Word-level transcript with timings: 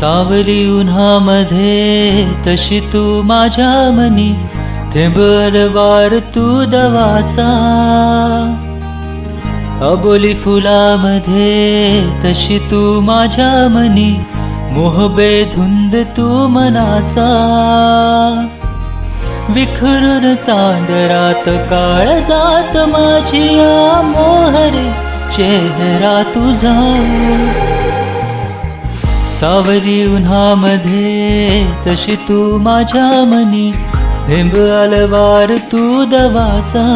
सावली 0.00 0.80
उन्हामध्ये 0.80 2.24
तशी 2.46 2.80
तू 2.80 3.22
माझ्या 3.22 3.68
मनी 3.94 4.32
थेंबरवार 4.94 6.18
तू 6.34 6.64
दवाचा. 6.64 7.46
अबोली 9.82 10.34
फुलामध्ये 10.34 11.44
तशी 12.24 12.58
तू 12.58 13.00
माझ्या 13.00 13.68
मनी 13.68 14.10
मोहबे 14.72 15.44
धुंद 15.44 15.96
तू 16.16 16.46
मनाचा. 16.48 17.28
विखरून 19.48 20.34
चांदरात 20.34 21.48
काळ 21.70 22.06
जात 22.20 22.76
माझी 22.76 23.48
मोहरे 24.12 24.90
चेहरा 25.36 26.22
तुझा. 26.34 26.76
सावरी 29.40 30.14
उन्हामध्ये 30.14 31.66
तशी 31.86 32.16
तू 32.16 32.58
माझ्या 32.58 33.24
मनी. 33.24 33.72
थेंब 34.28 34.52
अलवार 34.52 35.56
तू 35.56 36.04
दवाचा. 36.04 36.86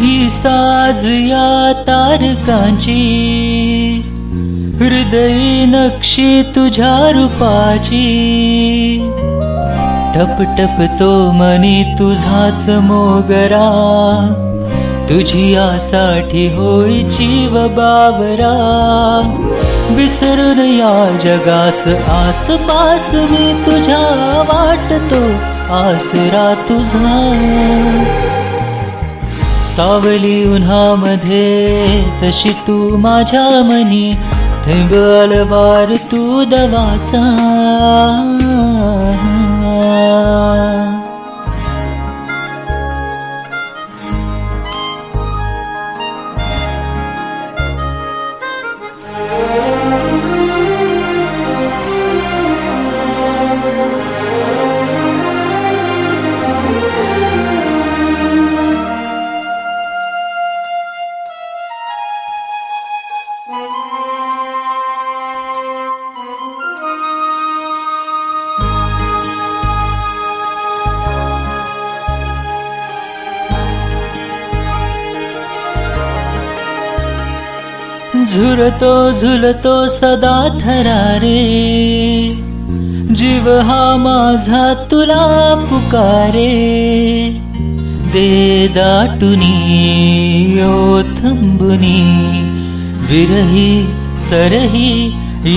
ही 0.00 0.30
साज 0.30 1.04
या 1.04 1.72
तारकांची. 1.82 2.98
हृदयी 4.74 5.64
नक्षी 5.66 6.42
तुझ्या 6.42 7.10
रूपाची. 7.10 7.98
टप 10.14 10.42
टप 10.58 11.00
तो 11.00 11.30
मनी 11.30 11.84
तुझाच 11.98 12.68
मोगरा. 12.68 13.68
तुझी 15.08 15.54
यासाठी 15.54 16.46
होई 16.46 17.02
जीव 17.02 17.52
बावरा. 17.52 18.54
विसरून 19.90 20.58
या 20.58 21.18
जगास 21.24 21.88
आसपास 22.08 23.10
मी 23.14 23.64
तुझ्या 23.66 24.42
वाटतो. 24.48 25.24
आसरा 25.74 26.54
तुझा. 26.68 27.34
सावली 29.78 30.44
उन्हामध्ये 30.44 31.86
तशी 32.22 32.48
तू 32.48 32.96
माझ्या 32.96 33.62
मनी. 33.62 34.14
थेंब 34.66 34.90
अलवार 34.94 35.94
तू 35.94 36.44
दवाचा. 36.44 37.24
झुरतो 78.30 78.94
झुलतो 79.12 79.74
सदा 79.88 80.36
थरारे। 80.60 81.38
जीव 83.18 83.48
हा 83.68 83.84
माझा 83.96 84.62
तुला 84.90 85.24
पुकारे। 85.68 86.48
दे 88.12 88.28
दाटुनी 88.74 89.54
यो 90.58 91.02
थंबुनी 91.16 92.02
विरही 93.10 93.70
सरही 94.28 94.92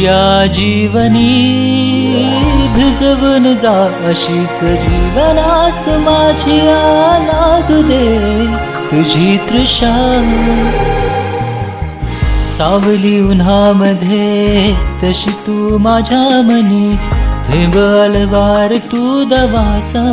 या 0.06 0.46
जीवनी। 0.56 1.34
भिजवून 2.76 3.54
जा 3.64 3.78
अशीच 4.10 4.60
जीवनास 4.84 5.86
माझी 6.08 6.58
लागू 7.28 7.82
दे 7.84 8.06
तुझी 8.92 9.38
तृषा 9.50 9.96
सावली 12.62 13.20
उन्हामध्ये 13.20 14.74
तशी 15.04 15.32
तू 15.46 15.78
माझ्या 15.78 16.20
मनी 16.48 16.96
थेंब 17.48 17.78
अलवार 17.78 18.76
तू 18.92 19.24
दवाचा. 19.32 20.04